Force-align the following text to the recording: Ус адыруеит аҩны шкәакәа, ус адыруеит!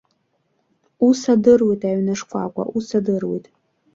Ус 1.07 1.19
адыруеит 1.33 1.81
аҩны 1.89 2.13
шкәакәа, 2.19 2.63
ус 2.77 2.87
адыруеит! 2.97 3.45